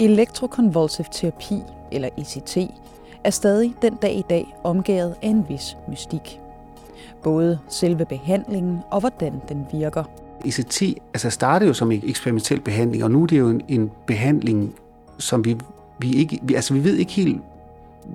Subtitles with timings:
[0.00, 1.62] Elektrokonvulsiv terapi,
[1.92, 2.56] eller ECT,
[3.24, 6.40] er stadig den dag i dag omgivet af en vis mystik.
[7.22, 10.04] Både selve behandlingen og hvordan den virker.
[10.44, 10.82] ECT
[11.14, 14.74] altså startede jo som en eksperimentel behandling, og nu er det jo en, en behandling,
[15.18, 15.56] som vi,
[15.98, 17.40] vi ikke, vi, altså vi ved ikke helt,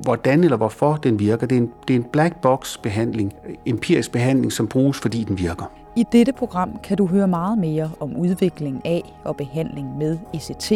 [0.03, 1.47] hvordan eller hvorfor den virker.
[1.47, 3.33] Det er en, det er en black box behandling,
[3.65, 5.71] empirisk behandling, som bruges, fordi den virker.
[5.95, 10.71] I dette program kan du høre meget mere om udvikling af og behandling med ECT.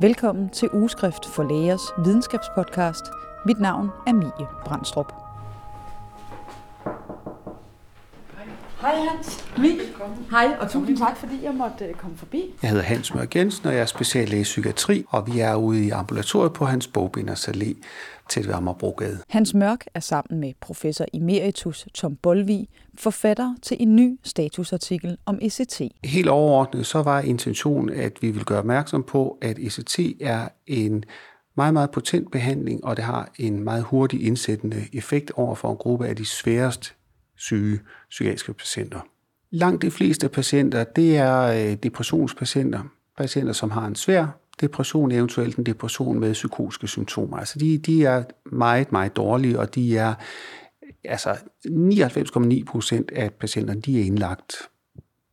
[0.00, 3.04] Velkommen til Ugeskrift for Lægers videnskabspodcast.
[3.46, 5.19] Mit navn er Mie Brandstrup.
[8.80, 9.44] Hej Hans.
[9.58, 9.80] Mie.
[10.30, 12.54] Hej, og tusind tak, fordi jeg måtte øh, komme forbi.
[12.62, 15.86] Jeg hedder Hans Mørk Jensen, og jeg er speciallæge i psykiatri, og vi er ude
[15.86, 17.74] i ambulatoriet på Hans Bogbinders Allé
[18.28, 19.18] til Vammerbrogade.
[19.28, 25.38] Hans Mørk er sammen med professor emeritus Tom Bolvig forfatter til en ny statusartikel om
[25.42, 25.82] ECT.
[26.04, 31.04] Helt overordnet så var intentionen, at vi vil gøre opmærksom på, at ECT er en
[31.56, 35.76] meget, meget potent behandling, og det har en meget hurtig indsættende effekt over for en
[35.76, 36.94] gruppe af de sværest
[37.40, 39.00] syge psykiatriske patienter.
[39.50, 42.80] Langt de fleste patienter, det er øh, depressionspatienter,
[43.16, 44.26] patienter, som har en svær
[44.60, 47.36] depression, eventuelt en depression med psykotiske symptomer.
[47.36, 50.14] Altså de, de er meget, meget dårlige, og de er
[51.04, 51.30] altså
[51.66, 54.54] 99,9 procent af patienterne, de er indlagt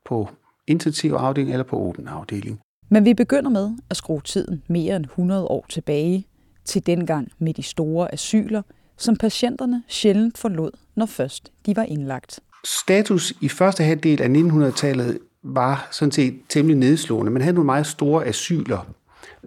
[0.06, 0.30] på
[0.68, 2.60] intensiv afdeling eller på åben afdeling.
[2.90, 6.28] Men vi begynder med at skrue tiden mere end 100 år tilbage
[6.66, 8.62] til dengang med de store asyler,
[8.98, 12.40] som patienterne sjældent forlod, når først de var indlagt.
[12.66, 17.32] Status i første halvdel af 1900-tallet var sådan set temmelig nedslående.
[17.32, 18.88] Man havde nogle meget store asyler.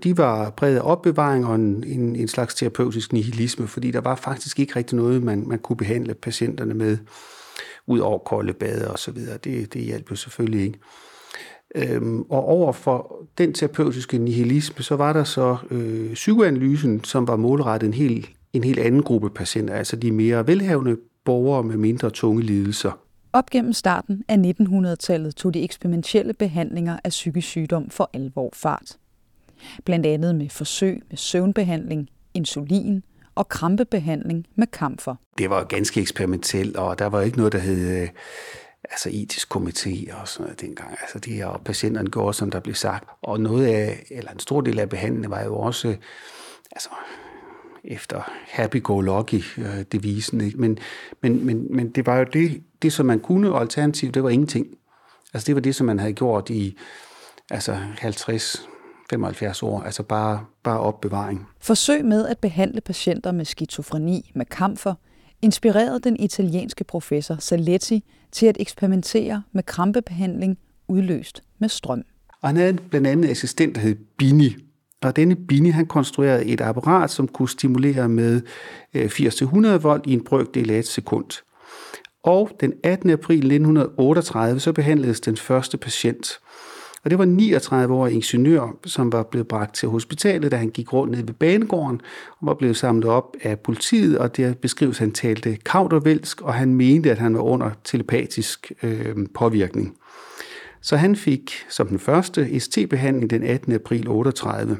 [0.02, 4.14] De var præget af opbevaring og en, en, en slags terapeutisk nihilisme, fordi der var
[4.14, 6.98] faktisk ikke rigtig noget, man, man kunne behandle patienterne med,
[7.86, 9.36] ud over kolde bade og så videre.
[9.36, 10.78] Det, det hjalp jo selvfølgelig ikke.
[11.74, 17.36] Øhm, og over for den terapeutiske nihilisme, så var der så øh, psykoanalysen, som var
[17.36, 22.10] målrettet en helt, en helt anden gruppe patienter, altså de mere velhavende borgere med mindre
[22.10, 22.98] tunge lidelser.
[23.32, 28.96] Op gennem starten af 1900-tallet tog de eksperimentelle behandlinger af psykisk sygdom for alvor fart.
[29.84, 33.02] Blandt andet med forsøg med søvnbehandling, insulin
[33.34, 35.14] og krampebehandling med kamfer.
[35.38, 38.08] Det var ganske eksperimentelt, og der var ikke noget, der hed øh,
[38.84, 40.90] altså etisk komité og sådan noget dengang.
[41.02, 43.08] Altså de her patienterne gjorde, som der blev sagt.
[43.22, 45.96] Og noget af, eller en stor del af behandlingen var jo også,
[46.72, 46.90] altså
[47.84, 50.52] efter happy-go-lucky-devisen.
[50.56, 50.78] Men,
[51.22, 54.30] men, men, men det var jo det, det, som man kunne, og alternativt, det var
[54.30, 54.66] ingenting.
[55.34, 56.78] Altså det var det, som man havde gjort i
[57.50, 58.68] altså 50,
[59.10, 61.46] 75 år, altså bare, bare opbevaring.
[61.60, 64.94] Forsøg med at behandle patienter med skizofreni med kamfer
[65.42, 70.58] inspirerede den italienske professor Saletti til at eksperimentere med krampebehandling
[70.88, 72.02] udløst med strøm.
[72.42, 74.56] Og han havde blandt andet en assistent, der hed Bini,
[75.02, 78.42] og denne Bini, han konstruerede et apparat, som kunne stimulere med
[78.94, 81.42] øh, 80-100 volt i en brøkdel af et sekund.
[82.22, 83.10] Og den 18.
[83.10, 86.38] april 1938, så behandledes den første patient.
[87.04, 91.16] Og det var 39-årig ingeniør, som var blevet bragt til hospitalet, da han gik rundt
[91.16, 92.00] ned ved banegården
[92.40, 96.54] og var blevet samlet op af politiet, og der beskrives, at han talte kaudervælsk, og
[96.54, 99.96] han mente, at han var under telepatisk øh, påvirkning.
[100.82, 103.72] Så han fik som den første ST-behandling den 18.
[103.72, 104.78] april 38.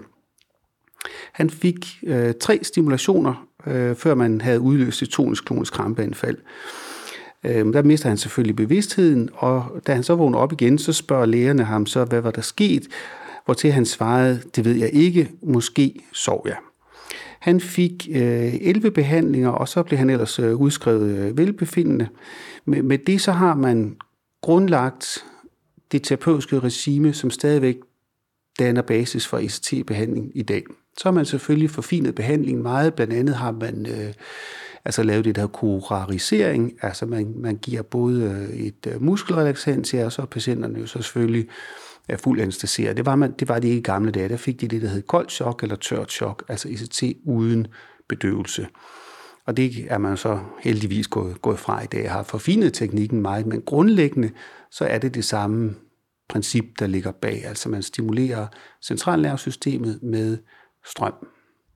[1.32, 6.38] Han fik øh, tre stimulationer, øh, før man havde udløst et tonisk-klonisk krampeanfald.
[7.44, 11.26] Øh, der mister han selvfølgelig bevidstheden, og da han så vågner op igen, så spørger
[11.26, 12.88] lægerne ham så, hvad var der sket?
[13.44, 16.56] Hvortil han svarede, det ved jeg ikke, måske sov jeg.
[17.40, 22.08] Han fik øh, 11 behandlinger, og så blev han ellers øh, udskrevet øh, velbefindende.
[22.64, 23.96] Med, med det så har man
[24.42, 25.24] grundlagt
[25.92, 27.76] det terapeutiske regime, som stadigvæk
[28.58, 30.64] danner basis for ECT-behandling i dag.
[30.98, 32.94] Så har man selvfølgelig forfinet behandlingen meget.
[32.94, 34.12] Blandt andet har man øh,
[34.84, 40.12] altså lavet det der kurarisering, altså man, man giver både øh, et øh, muskelrelaxantia, og
[40.12, 41.48] så patienterne jo så selvfølgelig
[42.08, 42.82] er fuld anestesi.
[42.82, 44.28] Det var, man, det var de ikke i gamle dage.
[44.28, 47.66] Der fik de det, der hed koldt chok eller tørt chok, altså ECT uden
[48.08, 48.66] bedøvelse.
[49.46, 53.46] Og det er man så heldigvis gået, gået fra i dag, har forfinet teknikken meget,
[53.46, 54.30] men grundlæggende
[54.70, 55.74] så er det det samme
[56.28, 57.44] princip, der ligger bag.
[57.44, 58.46] Altså man stimulerer
[58.82, 60.38] centralnervesystemet med
[60.86, 61.26] strøm.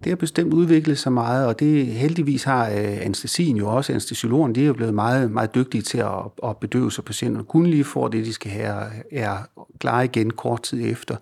[0.05, 3.93] Det har bestemt udviklet sig meget, og det heldigvis har øh, anestesien jo også.
[3.93, 6.11] Anestesiologen, de er jo blevet meget, meget dygtige til at,
[6.45, 8.83] at bedøve, sig patienterne kun lige får det, de skal have,
[9.13, 9.37] er
[9.79, 11.17] klar igen kort tid efter.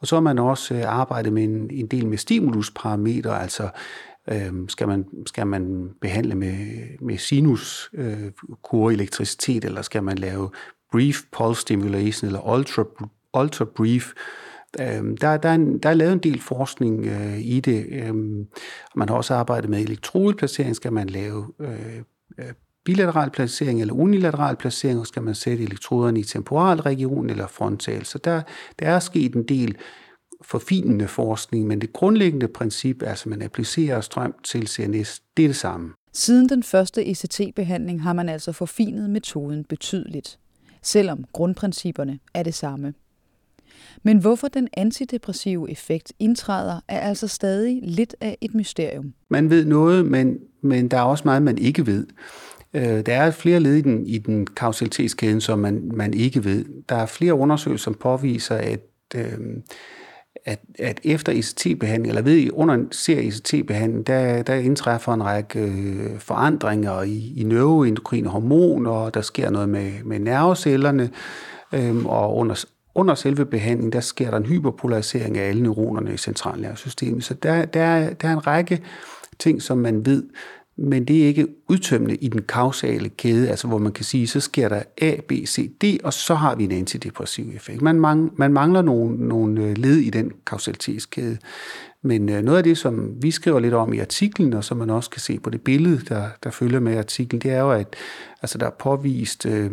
[0.00, 3.68] Og så har man også øh, arbejdet med en, en del med stimulusparametre, altså
[4.32, 6.56] øh, skal, man, skal man behandle med,
[7.00, 8.32] med sinus øh,
[8.92, 10.50] elektricitet, eller skal man lave
[10.92, 12.84] brief pulse stimulation, eller ultra,
[13.34, 14.12] ultra brief
[14.78, 17.86] Øh, der, der, er en, der er lavet en del forskning øh, i det.
[17.90, 18.14] Øh,
[18.96, 20.76] man har også arbejdet med elektrodeplacering.
[20.76, 21.98] Skal man lave øh,
[22.38, 22.52] øh,
[22.84, 28.04] bilateral placering eller unilateral placering, og skal man sætte elektroderne i temporalregionen eller frontal.
[28.04, 28.42] Så der,
[28.78, 29.76] der er sket en del
[30.42, 35.56] forfinende forskning, men det grundlæggende princip, altså man applicerer strøm til CNS, det er det
[35.56, 35.92] samme.
[36.12, 40.38] Siden den første ECT-behandling har man altså forfinet metoden betydeligt,
[40.82, 42.94] selvom grundprincipperne er det samme.
[44.02, 49.14] Men hvorfor den antidepressive effekt indtræder, er altså stadig lidt af et mysterium.
[49.28, 52.06] Man ved noget, men, men der er også meget, man ikke ved.
[52.74, 56.64] Øh, der er flere led i den, i den kausalitetskæden, som man, man ikke ved.
[56.88, 58.80] Der er flere undersøgelser, som påviser, at,
[59.14, 59.38] øh,
[60.44, 65.60] at, at efter ICT-behandling, eller ved under en serie ICT-behandling, der, der indtræffer en række
[65.60, 71.10] øh, forandringer i, i neuroendokrine hormoner, og der sker noget med, med nervecellerne,
[71.72, 72.64] øhm, og under,
[72.94, 77.24] under selve behandlingen, der sker der en hyperpolarisering af alle neuronerne i centralnervesystemet.
[77.24, 78.82] Så der, der, der er en række
[79.38, 80.24] ting, som man ved,
[80.82, 84.40] men det er ikke udtømmende i den kausale kæde, altså hvor man kan sige, så
[84.40, 87.82] sker der A, B, C, D, og så har vi en antidepressiv effekt.
[87.82, 91.38] Man, mang, man mangler nogle, nogle øh, led i den kausalitetskæde.
[92.02, 94.90] Men øh, noget af det, som vi skriver lidt om i artiklen, og som man
[94.90, 97.96] også kan se på det billede, der, der følger med artiklen, det er jo, at
[98.42, 99.46] altså, der er påvist...
[99.46, 99.70] Øh,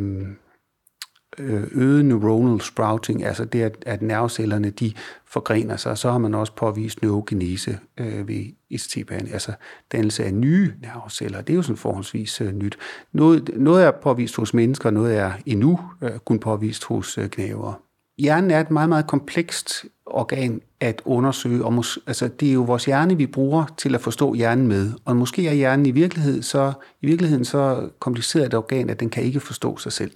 [1.39, 4.94] Øh, øget neuronal sprouting, altså det, at, at nervecellerne de
[5.25, 9.51] forgrener sig, så har man også påvist neurogenese øh, ved ICT-behandling, altså
[9.92, 11.42] dannelse af nye nerveceller.
[11.42, 12.78] Det er jo sådan forholdsvis øh, nyt.
[13.12, 17.81] Noget, noget er påvist hos mennesker, noget er endnu øh, kun påvist hos øh, knæver.
[18.18, 22.62] Hjernen er et meget, meget komplekst organ at undersøge, og mås- altså, det er jo
[22.62, 24.92] vores hjerne, vi bruger til at forstå hjernen med.
[25.06, 29.10] Og måske er hjernen i virkeligheden så, i virkeligheden så kompliceret et organ, at den
[29.10, 30.12] kan ikke forstå sig selv.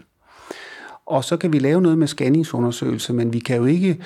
[1.06, 3.98] Og så kan vi lave noget med scanningsundersøgelse, men vi kan jo ikke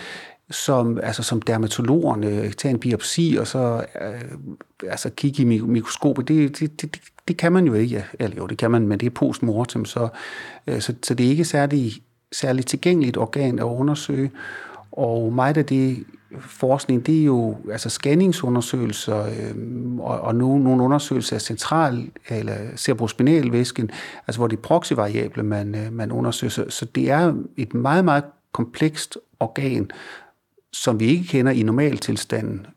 [0.51, 4.21] som, altså som dermatologerne øh, tage en biopsi og så øh,
[4.89, 6.27] altså kigge i mikroskopet.
[6.27, 8.05] Det, det, det, det kan man jo ikke.
[8.19, 10.07] Eller jo, det kan man, men det er postmortem, så,
[10.67, 11.93] øh, så, så det er ikke særlig,
[12.31, 14.31] særlig tilgængeligt organ at undersøge.
[14.97, 16.03] Og meget af det
[16.39, 19.55] forskning, det er jo altså scanningsundersøgelser øh,
[19.99, 23.91] og, og nogle, nogle undersøgelser af central eller cerebrospinalvæsken,
[24.27, 26.51] altså hvor det er proxyvariable, man, øh, man undersøger.
[26.51, 29.91] Så, så det er et meget, meget komplekst organ,
[30.73, 32.67] som vi ikke kender i normaltilstanden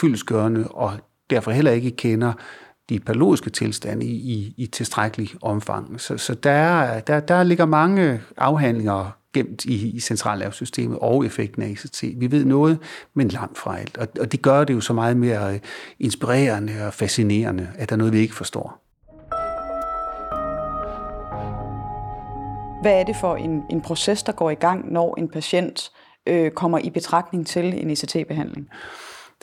[0.00, 0.92] fyldesgørende, og
[1.30, 2.32] derfor heller ikke kender
[2.88, 6.00] de patologiske tilstande i, i, i tilstrækkelig omfang.
[6.00, 11.68] Så, så der, der, der ligger mange afhandlinger gemt i, i centralnervesystemet og effekten af
[11.68, 12.04] ECT.
[12.16, 12.78] Vi ved noget,
[13.14, 13.98] men langt fra alt.
[13.98, 15.60] Og, og det gør det jo så meget mere øh,
[15.98, 18.84] inspirerende og fascinerende, at der er noget, vi ikke forstår.
[22.82, 25.90] Hvad er det for en, en proces, der går i gang, når en patient
[26.26, 28.68] øh, kommer i betragtning til en ECT-behandling?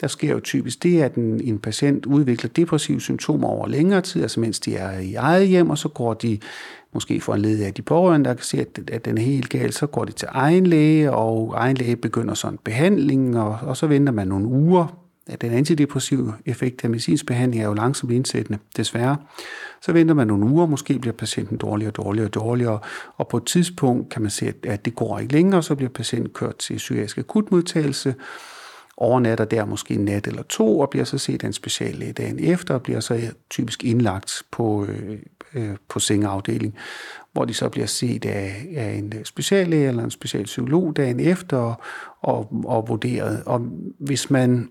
[0.00, 4.22] Der sker jo typisk det, at en, en patient udvikler depressive symptomer over længere tid,
[4.22, 6.38] altså mens de er i eget hjem, og så går de
[6.92, 9.48] måske for en led af de pårørende, der kan se, at, at den er helt
[9.48, 13.58] gal, så går de til egen læge, og egen læge begynder sådan en behandling, og,
[13.62, 15.02] og så venter man nogle uger.
[15.40, 19.16] Den antidepressive effekt af medicinsk behandling er jo langsomt indsættende, desværre.
[19.82, 22.78] Så venter man nogle uger, måske bliver patienten dårligere og dårligere og dårligere,
[23.16, 26.32] og på et tidspunkt kan man se, at det går ikke længere, så bliver patienten
[26.32, 28.14] kørt til psykiatrisk akutmodtagelse,
[28.96, 32.38] overnatter der måske en nat eller to, og bliver så set af en speciallæge dagen
[32.38, 35.18] efter, og bliver så typisk indlagt på, øh,
[35.54, 36.74] øh, på sengeafdeling,
[37.32, 41.80] hvor de så bliver set af, af en speciallæge eller en specialpsykolog dagen efter, og,
[42.20, 43.42] og, og vurderet.
[43.46, 43.58] Og
[43.98, 44.70] hvis man,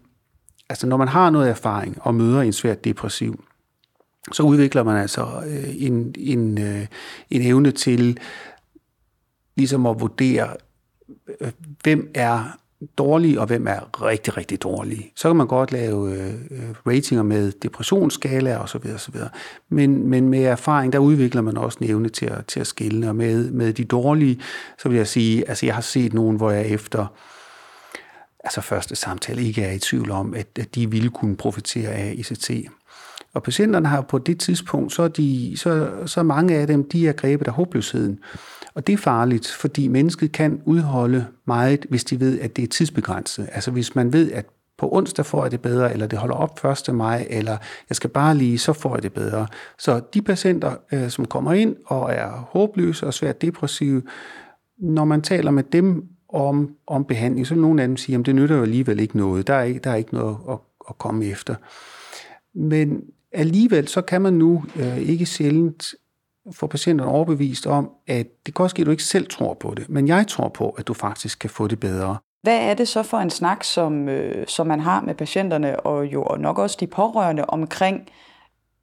[0.69, 3.43] altså når man har noget erfaring og møder en svært depressiv,
[4.31, 6.87] så udvikler man altså øh, en, en, øh,
[7.29, 8.19] en evne til
[9.55, 10.53] ligesom at vurdere,
[11.41, 11.51] øh,
[11.83, 12.57] hvem er
[12.97, 15.11] dårlige, og hvem er rigtig, rigtig dårlige.
[15.15, 19.29] Så kan man godt lave øh, øh, ratinger med depressionsskala og så videre, så videre.
[19.69, 23.09] Men, men med erfaring, der udvikler man også en evne til at, til at skille.
[23.09, 24.39] Og med, med de dårlige,
[24.79, 27.07] så vil jeg sige, altså jeg har set nogen, hvor jeg efter
[28.43, 32.13] altså første samtale ikke er i tvivl om, at, at de ville kunne profitere af
[32.17, 32.51] ICT.
[33.33, 37.07] Og patienterne har på det tidspunkt, så er, de, så, så mange af dem, de
[37.07, 38.19] er grebet af håbløsheden.
[38.75, 42.67] Og det er farligt, fordi mennesket kan udholde meget, hvis de ved, at det er
[42.67, 43.49] tidsbegrænset.
[43.51, 44.45] Altså hvis man ved, at
[44.77, 46.95] på onsdag får jeg det bedre, eller det holder op 1.
[46.95, 47.57] maj, eller
[47.89, 49.47] jeg skal bare lige, så får jeg det bedre.
[49.77, 54.01] Så de patienter, øh, som kommer ind og er håbløse og svært depressive,
[54.77, 58.25] når man taler med dem om, om behandling, så vil nogle af dem sige, at
[58.25, 59.47] det nytter jo alligevel ikke noget.
[59.47, 60.57] Der er ikke, der er ikke noget at,
[60.89, 61.55] at komme efter.
[62.53, 63.01] Men
[63.31, 65.95] alligevel så kan man nu øh, ikke sjældent
[66.51, 69.73] få patienterne overbevist om, at det kan også ske, at du ikke selv tror på
[69.73, 72.17] det, men jeg tror på, at du faktisk kan få det bedre.
[72.41, 76.05] Hvad er det så for en snak, som, øh, som man har med patienterne, og
[76.05, 78.07] jo og nok også de pårørende omkring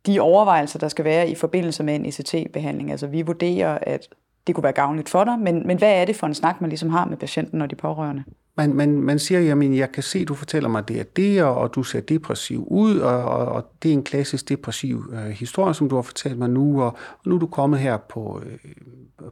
[0.07, 2.90] de overvejelser, der skal være i forbindelse med en ECT-behandling?
[2.90, 4.09] Altså vi vurderer, at
[4.47, 6.71] det kunne være gavnligt for dig, men, men hvad er det for en snak, man
[6.71, 8.25] ligesom har med patienten og de pårørende?
[8.56, 11.75] Man, man, man siger, jamen jeg kan se, du fortæller mig det er det, og
[11.75, 15.88] du ser depressiv ud, og, og, og det er en klassisk depressiv øh, historie, som
[15.88, 18.73] du har fortalt mig nu, og, og nu er du kommet her på, øh,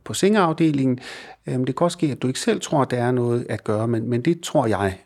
[0.05, 0.99] på sengeafdelingen.
[1.47, 3.65] Øh, det kan også ske, at du ikke selv tror, at der er noget at
[3.65, 4.99] gøre, men, men det tror jeg,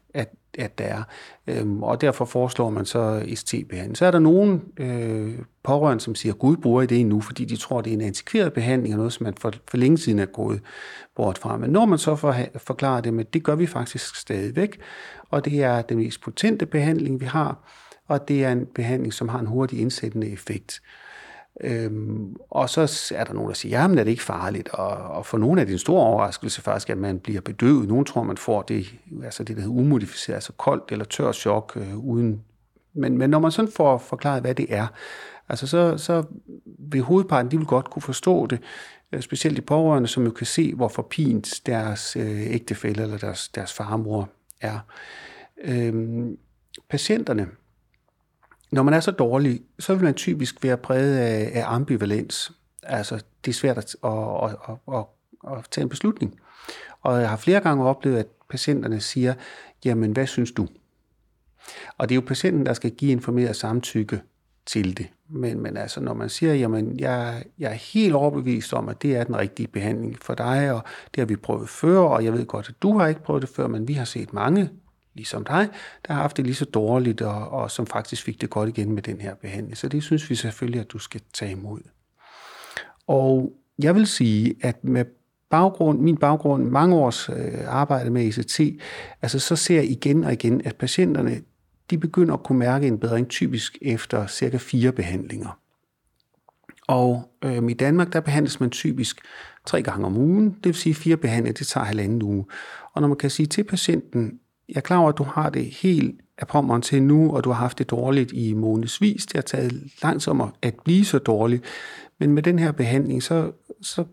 [0.59, 1.03] at der er.
[1.47, 3.97] Øhm, og derfor foreslår man så ST-behandling.
[3.97, 7.57] Så er der nogen øh, pårørende, som siger, Gud bruger I det nu, fordi de
[7.57, 10.27] tror, det er en antikveret behandling, og noget, som man for, for længe siden er
[10.27, 10.61] gået
[11.17, 11.57] bort fra.
[11.57, 14.81] Men når man så for, forklarer det med, det gør vi faktisk stadigvæk,
[15.31, 17.59] og det er den mest potente behandling, vi har,
[18.09, 20.81] og det er en behandling, som har en hurtig indsættende effekt.
[21.61, 25.27] Øhm, og så er der nogen, der siger, jamen er det ikke farligt, og, og
[25.27, 27.89] for nogle er det en stor overraskelse faktisk, at man bliver bedøvet.
[27.89, 28.95] Nogle tror, man får det,
[29.25, 32.43] altså det der hedder umodificeret, altså koldt eller tør chok øh, uden.
[32.95, 34.87] Men, men når man sådan får forklaret, hvad det er,
[35.49, 36.23] altså så, så
[36.79, 38.61] vil hovedparten, de vil godt kunne forstå det,
[39.13, 43.49] øh, specielt de pårørende, som jo kan se, hvor forpint deres øh, ægtefælle eller deres,
[43.49, 44.29] deres farmor
[44.61, 44.79] er.
[45.65, 46.39] Øhm,
[46.89, 47.49] patienterne,
[48.75, 52.53] når man er så dårlig, så vil man typisk være præget af, af ambivalens.
[52.83, 55.05] Altså, det er svært at, at, at, at,
[55.57, 56.41] at tage en beslutning.
[57.03, 59.35] Og jeg har flere gange oplevet, at patienterne siger,
[59.85, 60.69] jamen, hvad synes du?
[61.99, 64.21] Og det er jo patienten, der skal give informeret samtykke
[64.67, 65.07] til det.
[65.29, 69.17] Men, men altså, når man siger, jamen, jeg, jeg er helt overbevist om, at det
[69.17, 70.83] er den rigtige behandling for dig, og
[71.15, 73.51] det har vi prøvet før, og jeg ved godt, at du har ikke prøvet det
[73.51, 74.71] før, men vi har set mange
[75.15, 75.69] ligesom dig,
[76.07, 78.93] der har haft det lige så dårligt, og, og som faktisk fik det godt igen
[78.93, 79.77] med den her behandling.
[79.77, 81.81] Så det synes vi selvfølgelig, at du skal tage imod.
[83.07, 85.05] Og jeg vil sige, at med
[85.51, 87.35] baggrund, min baggrund, mange års øh,
[87.67, 88.61] arbejde med ECT,
[89.23, 91.41] altså så ser jeg igen og igen, at patienterne,
[91.91, 95.59] de begynder at kunne mærke en bedring typisk efter cirka fire behandlinger.
[96.87, 99.21] Og øh, i Danmark, der behandles man typisk
[99.67, 102.45] tre gange om ugen, det vil sige fire behandlinger, det tager halvanden uge.
[102.93, 105.65] Og når man kan sige til patienten, jeg er klar over, at du har det
[105.65, 109.27] helt af pommeren til nu, og du har haft det dårligt i månedsvis.
[109.27, 111.65] Det har taget langsommere at blive så dårligt.
[112.19, 113.53] Men med den her behandling, så,
[113.83, 114.05] så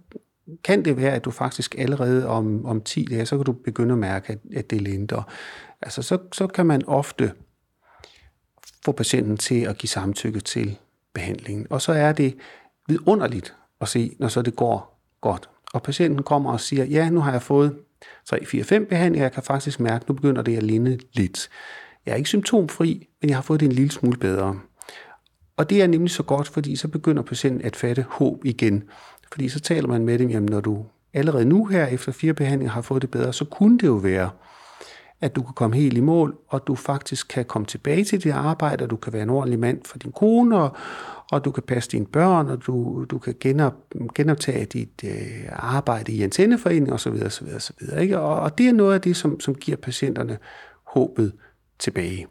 [0.64, 3.94] kan det være, at du faktisk allerede om, om 10 dage, så kan du begynde
[3.94, 5.24] at mærke, at, at det lindrer.
[5.82, 7.32] Altså, så, så kan man ofte
[8.86, 10.78] få patienten til at give samtykke til
[11.14, 11.68] behandlingen.
[11.70, 12.38] Og så er det
[12.88, 15.50] vidunderligt at se, når så det går godt.
[15.74, 17.76] Og patienten kommer og siger, ja, nu har jeg fået
[18.26, 21.50] 3, 4, 5 behandlinger, jeg kan faktisk mærke, at nu begynder det at linde lidt.
[22.06, 24.60] Jeg er ikke symptomfri, men jeg har fået det en lille smule bedre.
[25.58, 28.84] Og det er nemlig så godt, fordi så begynder patienten at fatte håb igen.
[29.32, 32.74] Fordi så taler man med dem, jamen når du allerede nu her efter fire behandlinger
[32.74, 34.30] har fået det bedre, så kunne det jo være,
[35.22, 38.32] at du kan komme helt i mål, og du faktisk kan komme tilbage til dit
[38.32, 40.76] arbejde, og du kan være en ordentlig mand for din kone, og,
[41.32, 43.74] og du kan passe dine børn, og du, du kan genop,
[44.16, 47.14] genoptage dit øh, arbejde i antenneforeningen osv.
[47.26, 48.00] osv., osv.
[48.00, 48.20] Ikke?
[48.20, 50.38] Og, og det er noget af det, som, som giver patienterne
[50.84, 51.34] håbet
[51.80, 52.28] tilbage.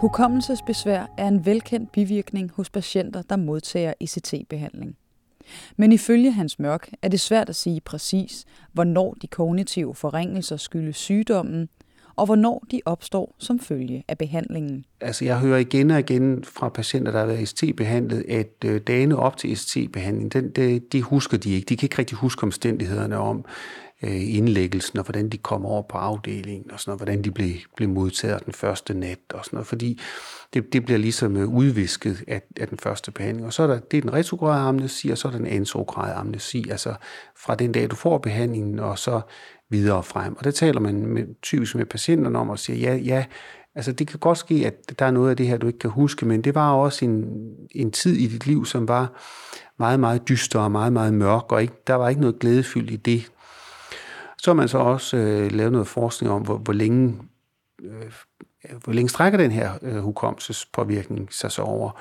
[0.00, 4.96] Hukommelsesbesvær er en velkendt bivirkning hos patienter, der modtager ICT-behandling.
[5.76, 10.96] Men ifølge Hans Mørk er det svært at sige præcis, hvornår de kognitive forringelser skyldes
[10.96, 11.68] sygdommen,
[12.16, 14.84] og hvornår de opstår som følge af behandlingen.
[15.00, 19.16] Altså jeg hører igen og igen fra patienter, der har været ST-behandlet, at øh, dagene
[19.16, 21.66] op til ST-behandling, den, det, de husker de ikke.
[21.66, 23.44] De kan ikke rigtig huske omstændighederne om
[24.02, 27.50] øh, indlæggelsen, og hvordan de kom over på afdelingen, og sådan noget, hvordan de blev,
[27.76, 30.00] blev modtaget den første nat, og sådan noget, fordi
[30.54, 33.46] det, det bliver ligesom øh, udvisket af, af den første behandling.
[33.46, 36.12] Og så er der, det er den retrograde amnesi, og så er der den antrograde
[36.12, 36.94] amnesi, altså
[37.36, 39.20] fra den dag, du får behandlingen, og så
[39.70, 40.36] videre frem.
[40.36, 43.24] Og det taler man med, typisk med patienterne om og siger, ja, ja,
[43.74, 45.90] altså det kan godt ske, at der er noget af det her, du ikke kan
[45.90, 47.24] huske, men det var også en,
[47.70, 49.12] en tid i dit liv, som var
[49.78, 52.96] meget, meget dyster og meget, meget mørk, og ikke, der var ikke noget glædefyldt i
[52.96, 53.30] det.
[54.38, 57.14] Så har man så også øh, lavet noget forskning om, hvor, hvor længe
[57.82, 58.12] øh,
[58.84, 62.00] hvor længe strækker den her øh, hukommelsespåvirkning sig så over.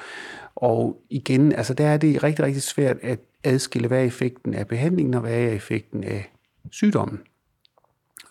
[0.55, 4.67] Og igen, altså der er det rigtig, rigtig svært at adskille, hvad er effekten af
[4.67, 6.31] behandlingen, og hvad er effekten af
[6.71, 7.19] sygdommen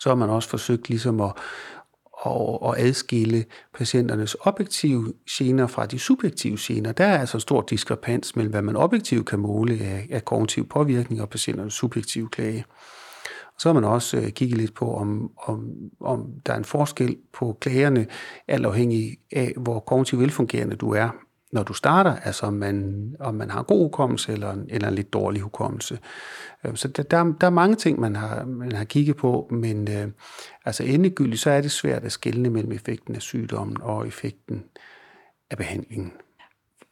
[0.03, 1.31] så har man også forsøgt ligesom at,
[2.25, 6.91] at, at adskille patienternes objektive gener fra de subjektive gener.
[6.91, 10.67] Der er altså en stor diskrepans mellem, hvad man objektivt kan måle af, af kognitiv
[10.67, 12.65] påvirkning og patienternes subjektive klage.
[13.45, 15.69] Og så har man også øh, kigget lidt på, om, om,
[15.99, 18.07] om der er en forskel på klagerne,
[18.47, 21.09] alt afhængig af, hvor kognitivt velfungerende du er
[21.53, 24.95] når du starter, altså om man, om man har god hukommelse eller en, eller en
[24.95, 25.99] lidt dårlig hukommelse.
[26.65, 29.91] Øhm, så der, der, der er mange ting, man har, man har kigget på, men
[29.91, 30.07] øh,
[30.65, 34.63] altså endegyldigt, så er det svært at skelne mellem effekten af sygdommen og effekten
[35.51, 36.13] af behandlingen.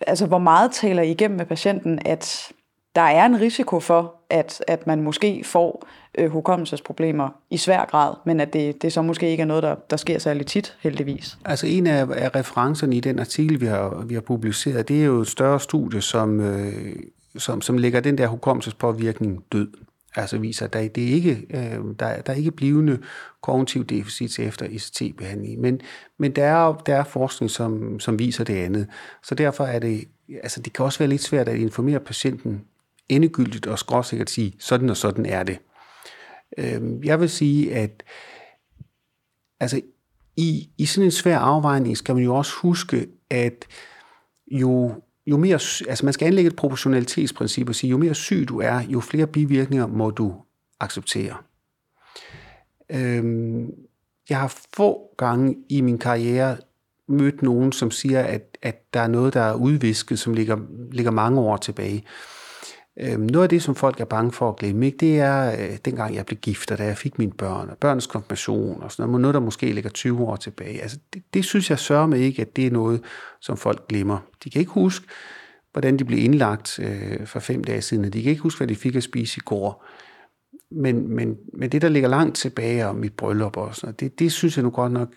[0.07, 2.51] Altså, hvor meget taler I igennem med patienten, at
[2.95, 8.13] der er en risiko for, at, at man måske får øh, hukommelsesproblemer i svær grad,
[8.25, 11.37] men at det, det så måske ikke er noget, der, der sker særlig tit, heldigvis.
[11.45, 15.05] Altså en af, af referencerne i den artikel, vi har, vi har publiceret, det er
[15.05, 16.95] jo et større studie, som, øh,
[17.37, 19.67] som, som lægger den der hukommelsespåvirkning død.
[20.15, 22.99] Altså viser, at der, det er ikke, øh, der, der er ikke blivende
[23.41, 25.81] kognitiv deficit efter ICT-behandling, men,
[26.17, 28.87] men der, er, der er forskning, som, som viser det andet.
[29.23, 30.03] Så derfor er det,
[30.43, 32.61] altså det kan også være lidt svært at informere patienten
[33.11, 35.57] endegyldigt og skråsikkert sige, sådan og sådan er det.
[36.57, 38.03] Øhm, jeg vil sige, at
[39.59, 39.81] altså,
[40.37, 43.65] i, i sådan en svær afvejning skal man jo også huske, at
[44.51, 45.53] jo, jo mere,
[45.87, 49.27] altså man skal anlægge et proportionalitetsprincip og sige, jo mere syg du er, jo flere
[49.27, 50.35] bivirkninger må du
[50.79, 51.37] acceptere.
[52.89, 53.71] Øhm,
[54.29, 56.57] jeg har få gange i min karriere
[57.07, 60.57] mødt nogen, som siger, at, at der er noget, der er udvisket, som ligger,
[60.91, 62.03] ligger mange år tilbage.
[62.99, 65.77] Øhm, noget af det, som folk er bange for at glemme, ikke, det er øh,
[65.85, 69.09] dengang jeg blev gift, og da jeg fik mine børn, og børns konfirmation og sådan
[69.09, 70.81] noget, noget der måske ligger 20 år tilbage.
[70.81, 73.01] Altså, det, det synes jeg sørger med ikke, at det er noget,
[73.41, 74.17] som folk glemmer.
[74.43, 75.07] De kan ikke huske,
[75.71, 78.75] hvordan de blev indlagt øh, for fem dage siden, de kan ikke huske, hvad de
[78.75, 79.85] fik at spise i går.
[80.71, 84.19] Men, men, men det, der ligger langt tilbage om mit bryllup og sådan noget, det,
[84.19, 85.13] det synes jeg nu godt nok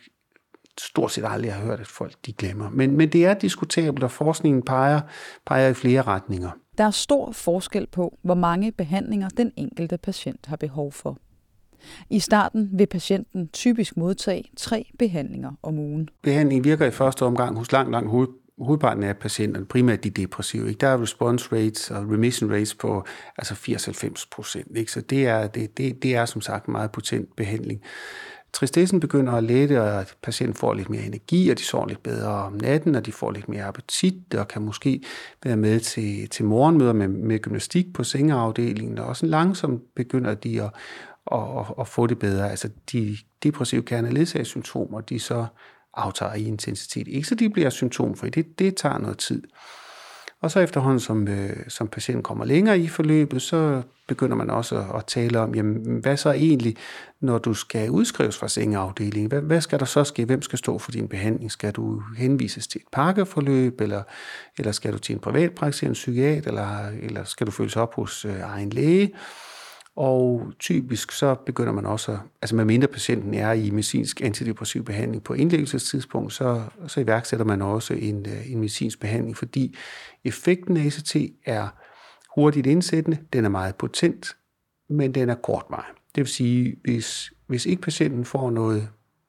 [0.80, 2.70] stort set aldrig har hørt, at folk de glemmer.
[2.70, 5.00] Men, men det er diskutabelt, og forskningen peger,
[5.46, 6.50] peger i flere retninger.
[6.78, 11.18] Der er stor forskel på, hvor mange behandlinger den enkelte patient har behov for.
[12.10, 16.08] I starten vil patienten typisk modtage tre behandlinger om ugen.
[16.22, 18.28] Behandlingen virker i første omgang hos langt, langt hoved,
[18.58, 20.68] hovedparten af patienterne, primært de depressive.
[20.68, 20.78] Ikke?
[20.78, 23.04] Der er response rates og remission rates på
[23.38, 24.90] altså 80-90 procent.
[24.90, 27.80] Så det er, det, det, det er som sagt meget potent behandling.
[28.54, 32.30] Tristessen begynder at lette, og patienten får lidt mere energi, og de sover lidt bedre
[32.30, 35.02] om natten, og de får lidt mere appetit, og kan måske
[35.44, 40.62] være med til, til morgenmøder med, med gymnastik på sengeafdelingen, og også langsomt begynder de
[40.62, 40.70] at,
[41.32, 42.50] at, at, at få det bedre.
[42.50, 45.46] Altså de depressive kerneledsagssymptomer, de så
[45.94, 47.08] aftager i intensitet.
[47.08, 49.42] Ikke så de bliver symptomfri, det, det tager noget tid.
[50.40, 54.76] Og så efterhånden, som, øh, som patienten kommer længere i forløbet, så begynder man også
[54.76, 56.76] at, at tale om, jamen, hvad så egentlig,
[57.20, 59.28] når du skal udskrives fra sengeafdelingen?
[59.28, 60.24] Hvad, hvad skal der så ske?
[60.24, 61.52] Hvem skal stå for din behandling?
[61.52, 64.02] Skal du henvises til et pakkeforløb, eller,
[64.58, 68.40] eller skal du til en privatpraktiserende psykiat, eller, eller skal du følges op hos øh,
[68.40, 69.14] egen læge?
[69.96, 75.22] Og typisk så begynder man også, altså med mindre patienten er i medicinsk antidepressiv behandling
[75.22, 79.76] på indlæggelsestidspunkt, så, så iværksætter man også en, øh, en medicinsk behandling, fordi
[80.24, 81.68] effekten af ACT er
[82.34, 84.36] hurtigt indsættende, den er meget potent,
[84.88, 85.94] men den er kortvarig.
[86.14, 88.88] Det vil sige, hvis, hvis ikke patienten får noget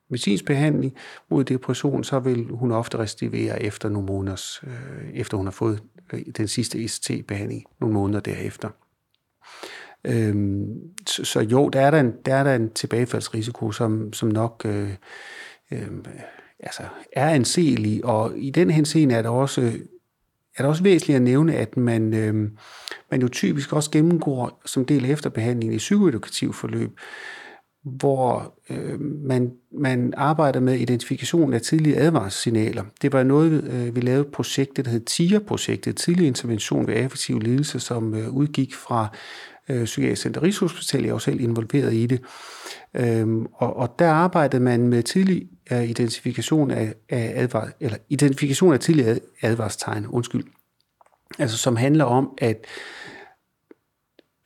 [0.09, 0.95] medicinsk behandling
[1.29, 5.83] mod depression, så vil hun ofte restivere efter nogle måneder, øh, efter hun har fået
[6.13, 8.69] øh, den sidste ECT-behandling, nogle måneder derefter.
[10.05, 10.65] Øhm,
[11.07, 14.61] så, så jo, der er der en, der er der en tilbagefaldsrisiko, som, som nok
[14.65, 14.89] øh,
[15.71, 15.87] øh,
[16.59, 19.71] altså er anselig, og i den henseende er det også
[20.57, 22.49] er det også væsentligt at nævne, at man, øh,
[23.11, 26.99] man jo typisk også gennemgår som del af efterbehandlingen i psykoedukativ forløb,
[27.83, 32.83] hvor øh, man, man arbejder med identifikation af tidlige advarselssignaler.
[33.01, 37.39] Det var noget, øh, vi lavede et projekt, der hed TIA-projektet, tidlig intervention ved affektiv
[37.39, 39.07] lidelse, som øh, udgik fra
[39.69, 41.03] øh, Psykiatrisk Center Rigshospital.
[41.03, 42.21] Jeg var selv involveret i det.
[42.93, 48.73] Øhm, og, og der arbejdede man med tidlig uh, identifikation af, af advar, eller identifikation
[48.73, 50.43] af tidlige advarstegn, undskyld.
[51.39, 52.65] Altså som handler om, at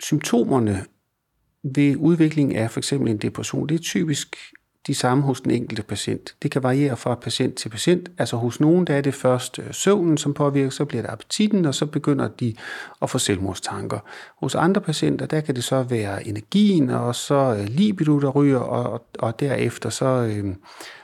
[0.03, 0.85] symptomerne
[1.63, 4.35] ved udvikling af for eksempel en depression, det er typisk
[4.89, 6.35] de samme hos den enkelte patient.
[6.43, 8.09] Det kan variere fra patient til patient.
[8.17, 11.65] Altså hos nogen, der er det først øh, søvnen, som påvirker, så bliver det appetitten,
[11.65, 12.53] og så begynder de
[13.01, 13.99] at få selvmordstanker.
[14.37, 18.59] Hos andre patienter, der kan det så være energien, og så øh, libido, der ryger,
[18.59, 20.55] og, og derefter så, øh,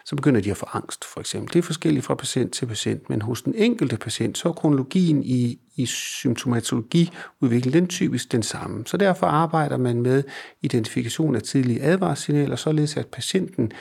[0.06, 1.54] så begynder de at få angst, for eksempel.
[1.54, 5.24] Det er forskelligt fra patient til patient, men hos den enkelte patient, så er kronologien
[5.24, 8.84] i, i symptomatologiudviklingen den typisk den samme.
[8.86, 10.24] Så derfor arbejder man med
[10.62, 13.72] identifikation af tidlige advarssignaler, således at patienten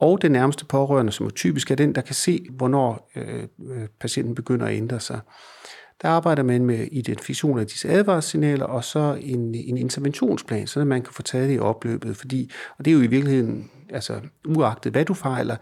[0.00, 3.88] og den nærmeste pårørende, som er typisk er den, der kan se, hvornår øh, øh
[4.00, 5.20] patienten begynder at ændre sig.
[6.02, 11.02] Der arbejder man med identifikation af disse advarssignaler, og så en, en interventionsplan, så man
[11.02, 12.16] kan få taget det i opløbet.
[12.16, 15.56] Fordi, og det er jo i virkeligheden, altså uagtet hvad du fejler,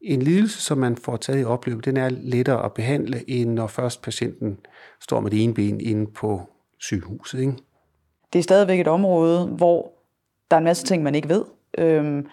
[0.00, 3.66] en lidelse, som man får taget i opløb, den er lettere at behandle, end når
[3.66, 4.58] først patienten
[5.00, 6.42] står med det ene ben inde på
[6.78, 7.40] sygehuset.
[7.40, 7.52] Ikke?
[8.32, 9.92] Det er stadigvæk et område, hvor
[10.50, 11.44] der er en masse ting, man ikke ved.
[11.78, 12.26] Øhm,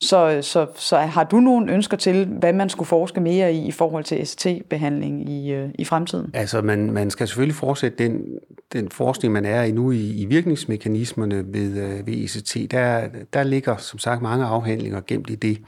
[0.00, 3.70] så, så, så har du nogle ønsker til, hvad man skulle forske mere i i
[3.70, 6.30] forhold til ST-behandling i, øh, i fremtiden?
[6.34, 8.24] Altså, man, man skal selvfølgelig fortsætte den,
[8.72, 12.70] den forskning, man er i nu i, i virkningsmekanismerne ved, øh, ved ECT.
[12.70, 15.58] Der, der ligger som sagt mange afhandlinger gemt i det.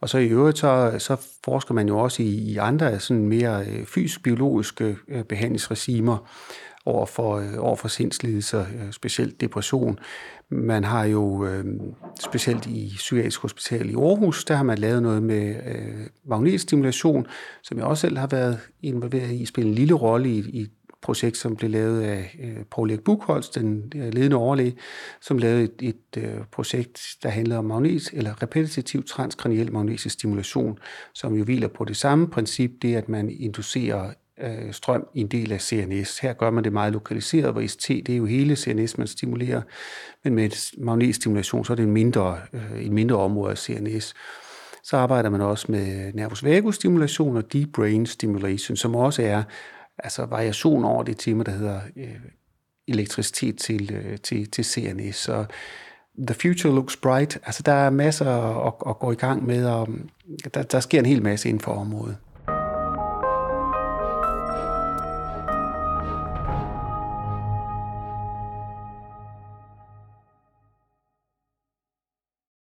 [0.00, 3.60] Og så i øvrigt, så, så forsker man jo også i, i andre sådan mere
[3.60, 4.96] øh, fysisk-biologiske
[5.28, 6.28] behandlingsregimer
[6.86, 9.98] over for, øh, over for sindslidelser, øh, specielt depression.
[10.48, 11.64] Man har jo øh,
[12.20, 17.26] specielt i Psykiatrisk Hospital i Aarhus, der har man lavet noget med øh, magnetstimulation,
[17.62, 20.70] som jeg også selv har været involveret i, spille en lille rolle i, i et
[21.02, 24.76] projekt, som blev lavet af øh, Paul Erik Buchholz, den øh, ledende overlæge,
[25.20, 30.78] som lavede et, et øh, projekt, der handlede om magnet, eller repetitiv transkraniel magnetisk stimulation,
[31.14, 34.10] som jo hviler på det samme princip, det at man inducerer
[34.42, 36.18] øh, strøm i en del af CNS.
[36.18, 39.62] Her gør man det meget lokaliseret, hvor ST det er jo hele CNS, man stimulerer,
[40.24, 44.14] men med magnetstimulation, så er det en mindre, øh, en mindre område af CNS.
[44.82, 49.42] Så arbejder man også med nervus vagus stimulation og deep brain stimulation, som også er
[49.98, 52.14] altså variation over det tema, der hedder øh,
[52.88, 55.16] elektricitet til, øh, til, til CNS.
[55.16, 55.44] Så
[56.18, 57.38] the future looks bright.
[57.46, 58.30] Altså der er masser
[58.66, 61.60] at, at gå i gang med, og øh, der, der sker en hel masse inden
[61.60, 62.16] for området.